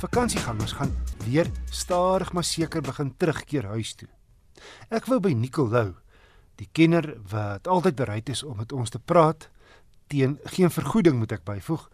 Vakansiegangers 0.00 0.72
gaan 0.72 0.96
weer 1.24 1.50
stadig 1.70 2.32
maar 2.32 2.44
seker 2.44 2.80
begin 2.80 3.16
terugkeer 3.16 3.66
huis 3.66 3.90
toe. 3.94 4.08
Ek 4.88 5.04
wou 5.12 5.18
by 5.20 5.34
Nicolou, 5.36 5.90
die 6.56 6.68
kenner 6.72 7.18
wat 7.28 7.68
altyd 7.68 7.98
bereid 7.98 8.32
is 8.32 8.40
om 8.40 8.56
met 8.56 8.72
ons 8.72 8.88
te 8.88 8.98
praat 8.98 9.50
teen 10.08 10.38
geen 10.56 10.72
vergoeding 10.72 11.20
moet 11.20 11.36
ek 11.36 11.44
byvoeg, 11.44 11.84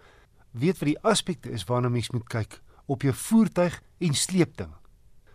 weet 0.54 0.78
wat 0.78 0.92
die 0.92 1.02
aspekte 1.02 1.50
is 1.50 1.66
waarna 1.66 1.90
mens 1.90 2.12
moet 2.14 2.28
kyk 2.30 2.60
op 2.86 3.02
jou 3.02 3.14
voertuig 3.26 3.82
en 3.98 4.14
sleepding. 4.14 4.70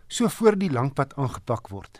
So 0.07 0.31
voor 0.31 0.55
die 0.55 0.71
langpad 0.71 1.17
aangepak 1.19 1.67
word. 1.75 1.99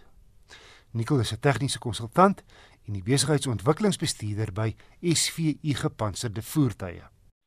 Nicol 0.95 1.19
is 1.19 1.33
'n 1.33 1.43
tegniese 1.43 1.79
konsultant 1.79 2.43
en 2.87 2.93
die 2.93 3.03
besigheidsontwikkelingsbestuurder 3.03 4.53
by 4.53 4.75
SVU 5.03 5.75
Gepantserde 5.75 6.41
Voertuie. 6.41 7.03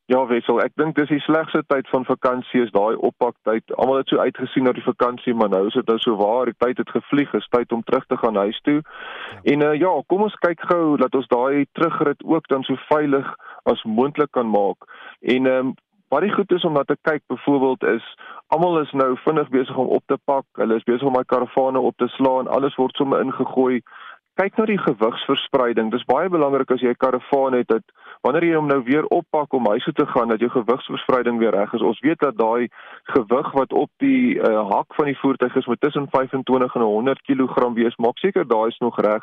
Ja, 0.07 0.19
Wessel, 0.29 0.59
ek 0.61 0.75
dink 0.77 0.99
dis 0.99 1.09
die 1.09 1.23
slegste 1.25 1.63
tyd 1.73 1.87
van 1.89 2.03
vakansie 2.05 2.61
is 2.61 2.73
daai 2.75 2.93
oppaktyd. 3.09 3.73
Almal 3.81 4.03
het 4.03 4.11
so 4.13 4.21
uitgesien 4.21 4.67
na 4.69 4.75
die 4.77 4.85
vakansie, 4.85 5.33
maar 5.33 5.49
nou 5.49 5.63
is 5.71 5.79
dit 5.79 5.89
nou 5.89 5.97
so 6.03 6.19
waar, 6.21 6.51
die 6.51 6.59
tyd 6.61 6.83
het 6.83 6.93
gevlieg, 6.93 7.33
is 7.39 7.49
tyd 7.49 7.73
om 7.73 7.81
terug 7.89 8.05
te 8.13 8.19
gaan 8.21 8.37
huis 8.37 8.59
toe. 8.69 8.83
Ja. 8.83 9.39
En 9.55 9.65
uh, 9.65 9.73
ja, 9.81 9.95
kom 10.13 10.27
ons 10.27 10.37
kyk 10.45 10.61
gou 10.69 10.99
dat 11.01 11.17
ons 11.17 11.31
daai 11.33 11.65
terugrit 11.73 12.21
ook 12.21 12.53
dan 12.53 12.69
so 12.69 12.77
veilig 12.91 13.33
as 13.65 13.81
moontlik 13.89 14.35
kan 14.37 14.53
maak. 14.53 14.85
En 15.25 15.49
ehm 15.49 15.73
um, 15.73 15.75
wat 16.13 16.23
die 16.23 16.35
goed 16.35 16.53
is 16.53 16.63
om 16.69 16.77
na 16.77 16.85
te 16.87 16.95
kyk 17.03 17.23
byvoorbeeld 17.27 17.83
is 17.91 18.05
almal 18.55 18.77
is 18.81 18.93
nou 18.93 19.17
vinnig 19.25 19.49
besig 19.49 19.77
om 19.77 19.89
op 19.97 20.03
te 20.07 20.19
pak. 20.25 20.45
Hulle 20.61 20.77
is 20.79 20.87
besig 20.87 21.09
om 21.09 21.17
my 21.17 21.25
karavane 21.27 21.81
op 21.81 21.97
te 21.97 22.07
slaan. 22.09 22.47
Alles 22.47 22.77
word 22.79 22.95
sommer 22.97 23.25
ingegooi 23.25 23.81
kyk 24.41 24.57
na 24.59 24.65
die 24.67 24.79
gewigsverspreiding. 24.79 25.91
Dis 25.93 26.07
baie 26.09 26.29
belangrik 26.29 26.71
as 26.75 26.83
jy 26.83 26.91
'n 26.91 27.03
karavaan 27.05 27.55
het 27.55 27.69
dat 27.69 27.85
wanneer 28.23 28.45
jy 28.45 28.55
hom 28.55 28.67
nou 28.67 28.83
weer 28.83 29.07
oppak 29.07 29.53
om 29.53 29.67
huis 29.67 29.85
toe 29.85 29.93
te 29.93 30.07
gaan 30.07 30.29
dat 30.29 30.41
jou 30.41 30.51
gewigsverspreiding 30.51 31.39
weer 31.39 31.55
reg 31.55 31.73
is. 31.73 31.83
Ons 31.83 32.01
weet 32.01 32.19
dat 32.19 32.37
daai 32.37 32.69
gewig 33.15 33.53
wat 33.53 33.73
op 33.73 33.91
die 33.99 34.35
uh, 34.35 34.71
hak 34.71 34.95
van 34.95 35.07
die 35.07 35.19
voertuig 35.19 35.57
is 35.57 35.67
met 35.67 35.81
tussen 35.81 36.09
25 36.11 36.75
en 36.75 36.81
100 36.81 37.23
kg 37.23 37.75
wees, 37.75 37.97
maak 37.97 38.19
seker 38.19 38.47
daai 38.47 38.69
is 38.69 38.79
nog 38.79 39.01
reg. 39.01 39.23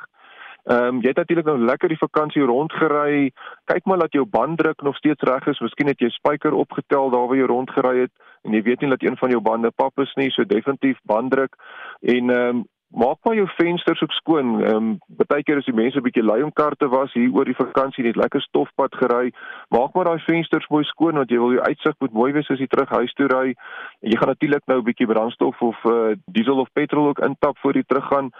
Ehm 0.63 0.83
um, 0.85 1.01
jy 1.01 1.07
het 1.07 1.17
natuurlik 1.17 1.45
nou 1.45 1.57
lekker 1.57 1.89
die 1.89 1.97
vakansie 1.97 2.43
rondgery. 2.45 3.31
Kyk 3.65 3.85
maar 3.85 3.97
dat 3.97 4.13
jou 4.13 4.25
banddruk 4.25 4.81
nog 4.81 4.95
steeds 4.95 5.23
reg 5.23 5.47
is. 5.47 5.59
Miskien 5.59 5.87
het 5.87 5.99
jy 5.99 6.09
spyker 6.09 6.53
opgetel 6.53 7.09
daar 7.09 7.27
waar 7.27 7.37
jy 7.37 7.47
rondgery 7.49 7.97
het 7.99 8.11
en 8.45 8.53
jy 8.53 8.61
weet 8.61 8.81
nie 8.81 8.89
dat 8.89 9.03
een 9.03 9.17
van 9.17 9.29
jou 9.29 9.41
bande 9.41 9.71
pap 9.75 9.99
is 9.99 10.13
nie, 10.15 10.29
so 10.29 10.43
definitief 10.43 10.99
banddruk 11.03 11.57
en 12.01 12.29
ehm 12.29 12.55
um, 12.55 12.63
maak 12.91 13.17
maar 13.23 13.35
jou 13.35 13.47
vensters 13.55 14.01
ook 14.01 14.11
skoon. 14.11 14.63
Ehm 14.63 14.75
um, 14.75 14.97
baie 15.27 15.43
keer 15.43 15.57
as 15.57 15.65
die 15.65 15.73
mense 15.73 15.97
'n 15.97 16.03
bietjie 16.03 16.23
lui 16.23 16.41
om 16.43 16.53
kar 16.53 16.75
te 16.75 16.87
was 16.87 17.13
hier 17.13 17.31
oor 17.33 17.45
die 17.45 17.55
vakansie 17.55 18.03
net 18.03 18.15
lekker 18.15 18.41
stofpad 18.41 18.95
gery, 18.95 19.31
maak 19.69 19.93
maar 19.93 20.05
daai 20.05 20.19
vensters 20.19 20.67
mooi 20.67 20.83
skoon 20.83 21.15
want 21.15 21.29
jy 21.29 21.37
wil 21.37 21.53
jou 21.53 21.63
uitsig 21.63 21.95
moet 21.99 22.13
mooi 22.13 22.31
wees 22.31 22.49
as 22.49 22.59
jy 22.59 22.67
terug 22.67 22.89
huis 22.89 23.13
toe 23.13 23.27
ry. 23.27 23.55
Jy 23.99 24.17
gaan 24.17 24.27
natuurlik 24.27 24.65
nou 24.65 24.77
'n 24.79 24.83
bietjie 24.83 25.07
brandstof 25.07 25.61
of 25.61 25.85
uh, 25.85 26.15
diesel 26.25 26.59
of 26.59 26.73
petrol 26.73 27.07
ook 27.07 27.19
intap 27.19 27.57
voor 27.57 27.75
jy 27.75 27.83
teruggaan. 27.87 28.31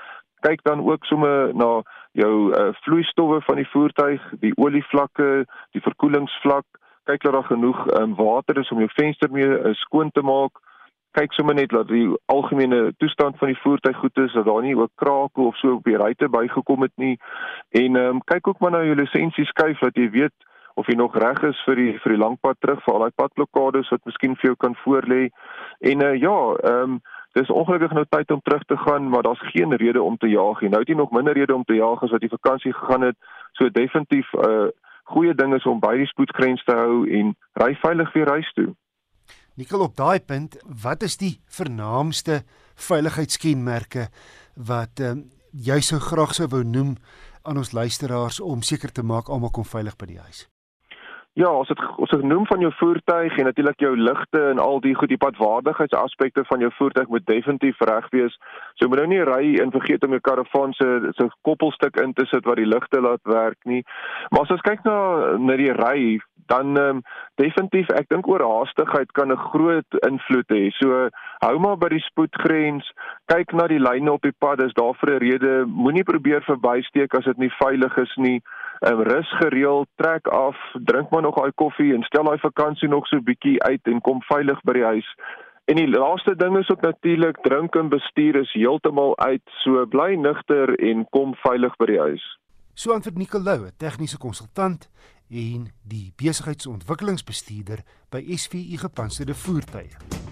Kyk 0.41 0.63
dan 0.63 0.79
ook 0.89 1.05
sommer 1.05 1.55
na 1.55 1.81
jou 2.11 2.51
uh, 2.51 2.73
vloeistowwe 2.81 3.41
van 3.41 3.55
die 3.55 3.69
voertuig, 3.69 4.21
die 4.39 4.53
olievlakke, 4.55 5.45
die 5.71 5.81
verkoelingsvlak. 5.81 6.65
Kyk 7.03 7.21
dat 7.21 7.33
daar 7.33 7.43
genoeg 7.43 7.87
um, 7.99 8.15
water 8.15 8.57
is 8.57 8.71
om 8.71 8.77
jou 8.77 8.89
venster 8.93 9.31
mee 9.31 9.47
uh, 9.47 9.73
skoon 9.73 10.11
te 10.11 10.21
maak 10.21 10.51
kyk 11.11 11.33
sommer 11.33 11.55
net 11.55 11.69
dat 11.69 11.87
die 11.87 12.07
algemene 12.25 12.93
toestand 12.97 13.37
van 13.37 13.51
die 13.51 13.59
voertuig 13.63 13.97
goed 13.97 14.17
is, 14.17 14.33
dat 14.33 14.45
daar 14.45 14.61
nie 14.61 14.77
ook 14.77 14.91
krake 14.95 15.41
of 15.41 15.57
so 15.57 15.73
op 15.73 15.83
die 15.83 15.97
ruitte 15.97 16.29
bygekom 16.29 16.81
het 16.81 16.95
nie. 16.95 17.17
En 17.69 17.95
ehm 17.95 18.15
um, 18.15 18.21
kyk 18.25 18.47
ook 18.47 18.59
maar 18.59 18.71
na 18.71 18.83
jou 18.83 18.95
lisensie 18.95 19.45
skuif 19.45 19.79
dat 19.79 19.95
jy 19.95 20.09
weet 20.09 20.47
of 20.73 20.87
jy 20.87 20.95
nog 20.95 21.15
reg 21.15 21.41
is 21.43 21.63
vir 21.65 21.75
die 21.75 21.93
vir 22.03 22.15
die 22.15 22.21
langpad 22.21 22.59
terug 22.59 22.83
vir 22.83 22.93
al 22.93 23.05
daai 23.05 23.17
padblokkades 23.21 23.89
wat 23.91 24.05
miskien 24.05 24.35
vir 24.35 24.51
jou 24.51 24.55
kan 24.55 24.75
voorlê. 24.83 25.29
En 25.79 26.05
uh, 26.07 26.15
ja, 26.15 26.37
ehm 26.63 26.83
um, 26.83 27.01
dis 27.33 27.49
ongelukkig 27.49 27.93
nou 27.95 28.05
tyd 28.09 28.31
om 28.31 28.41
terug 28.43 28.63
te 28.67 28.77
gaan, 28.77 29.09
maar 29.09 29.23
daar's 29.23 29.51
geen 29.53 29.75
rede 29.75 30.01
om 30.01 30.17
te 30.17 30.27
jaag 30.27 30.61
nie. 30.61 30.69
Nou 30.69 30.81
het 30.81 30.89
jy 30.89 30.95
nog 30.95 31.11
minder 31.11 31.33
rede 31.33 31.55
om 31.55 31.63
te 31.63 31.75
jaag 31.75 32.03
as 32.03 32.11
wat 32.11 32.21
jy 32.21 32.27
vakansie 32.27 32.73
gegaan 32.73 33.07
het. 33.07 33.17
So 33.51 33.69
definitief 33.69 34.33
'n 34.33 34.49
uh, 34.49 34.63
eh, 34.63 34.69
goeie 35.03 35.35
ding 35.35 35.53
is 35.55 35.65
om 35.65 35.79
by 35.79 35.95
die 35.97 36.07
spoedgrens 36.07 36.63
te 36.63 36.75
hou 36.75 37.07
en 37.19 37.35
ry 37.53 37.75
veilig 37.75 38.13
weer 38.13 38.29
huis 38.29 38.51
toe. 38.53 38.75
Nikkel 39.59 39.81
op 39.83 39.97
daai 39.99 40.19
punt, 40.23 40.55
wat 40.63 41.03
is 41.03 41.17
die 41.19 41.41
vernaamste 41.51 42.43
veiligheidskenmerke 42.75 44.07
wat 44.55 44.99
ehm 45.03 45.17
um, 45.17 45.29
jy 45.51 45.81
sou 45.83 45.99
graag 45.99 46.31
sou 46.31 46.47
wou 46.47 46.61
noem 46.63 46.93
aan 47.43 47.57
ons 47.59 47.73
luisteraars 47.75 48.39
om 48.39 48.61
seker 48.63 48.91
te 48.95 49.03
maak 49.03 49.27
almal 49.27 49.51
kom 49.51 49.67
veilig 49.67 49.97
by 49.99 50.07
die 50.07 50.21
huis? 50.23 50.45
Ja, 51.33 51.47
ons 51.47 51.69
het 51.71 51.79
ons 51.95 52.11
het 52.11 52.19
genoem 52.19 52.45
van 52.45 52.59
jou 52.59 52.71
voertuig 52.75 53.37
en 53.37 53.45
natuurlik 53.47 53.79
jou 53.79 53.97
ligte 53.97 54.39
en 54.49 54.59
al 54.59 54.81
die 54.83 54.95
goed 54.95 55.07
die 55.07 55.17
padwaardigheidsaspekte 55.17 56.43
van 56.45 56.59
jou 56.59 56.71
voertuig 56.75 57.07
moet 57.07 57.25
definitief 57.25 57.79
reg 57.79 58.09
wees. 58.09 58.35
So 58.75 58.87
moet 58.87 58.99
nou 58.99 59.07
nie 59.07 59.21
ry 59.23 59.53
en 59.63 59.71
vergeet 59.71 60.03
om 60.03 60.11
jou 60.11 60.19
karavaan 60.19 60.73
se 60.75 60.87
so 61.15 61.29
koppelstuk 61.47 61.95
in 62.03 62.11
te 62.13 62.25
sit 62.27 62.43
wat 62.45 62.59
die 62.59 62.67
ligte 62.67 62.99
laat 62.99 63.23
werk 63.23 63.57
nie. 63.63 63.79
Maar 64.29 64.43
as 64.43 64.51
ons 64.57 64.67
kyk 64.67 64.83
na 64.83 64.97
na 65.39 65.55
die 65.55 65.71
ry, 65.71 66.19
dan 66.51 66.75
um, 66.77 66.99
definitief 67.39 67.87
ek 67.95 68.11
dink 68.11 68.27
oorhaastigheid 68.27 69.15
kan 69.15 69.31
'n 69.31 69.45
groot 69.53 69.99
invloed 70.07 70.51
hê. 70.51 70.67
So 70.83 71.07
hou 71.47 71.59
maar 71.59 71.77
by 71.77 71.95
die 71.95 72.07
spoedgrens, 72.11 72.91
kyk 73.31 73.53
na 73.53 73.67
die 73.71 73.79
lyne 73.79 74.11
op 74.11 74.27
die 74.27 74.35
pad, 74.39 74.59
dis 74.59 74.73
daar 74.73 74.99
vir 74.99 75.15
'n 75.15 75.23
rede. 75.23 75.65
Moenie 75.65 76.03
probeer 76.03 76.43
verbysteek 76.43 77.15
as 77.15 77.23
dit 77.23 77.37
nie 77.37 77.53
veilig 77.63 77.97
is 77.97 78.15
nie 78.17 78.41
um, 78.89 79.01
rus 79.01 79.37
gereeld, 79.37 79.87
trek 79.95 80.27
af, 80.27 80.57
drink 80.73 81.09
maar 81.09 81.21
nog 81.21 81.35
daai 81.35 81.51
koffie 81.55 81.93
en 81.93 82.03
stel 82.03 82.23
daai 82.23 82.39
vakansie 82.39 82.89
nog 82.89 83.07
so 83.07 83.21
bietjie 83.21 83.61
uit 83.63 83.81
en 83.83 84.01
kom 84.01 84.21
veilig 84.21 84.61
by 84.61 84.73
die 84.79 84.85
huis. 84.85 85.09
En 85.69 85.77
die 85.77 85.87
laaste 85.87 86.35
ding 86.35 86.57
is 86.57 86.69
ook 86.69 86.81
natuurlik 86.81 87.37
drink 87.41 87.75
en 87.75 87.89
bestuur 87.89 88.35
is 88.41 88.53
heeltemal 88.53 89.17
uit. 89.19 89.43
So 89.63 89.85
bly 89.85 90.15
nugter 90.15 90.75
en 90.79 91.05
kom 91.09 91.35
veilig 91.45 91.75
by 91.77 91.85
die 91.93 91.99
huis. 91.99 92.25
So 92.73 92.93
antwoord 92.95 93.17
Nicolou, 93.17 93.69
tegniese 93.77 94.17
konsultant 94.17 94.89
en 95.29 95.69
die 95.87 96.11
besigheidsontwikkelingsbestuurder 96.19 97.85
by 98.09 98.25
SVU 98.35 98.77
Gepantserde 98.81 99.35
Voertuie. 99.35 100.30